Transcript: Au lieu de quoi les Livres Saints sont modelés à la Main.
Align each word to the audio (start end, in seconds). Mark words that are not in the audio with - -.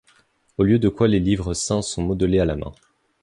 Au 0.57 0.63
lieu 0.63 0.79
de 0.79 0.89
quoi 0.89 1.07
les 1.07 1.19
Livres 1.19 1.53
Saints 1.53 1.83
sont 1.83 2.01
modelés 2.01 2.39
à 2.39 2.45
la 2.45 2.55
Main. 2.55 2.71